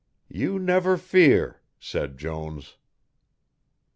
[0.29, 2.75] "You never fear," said Jones.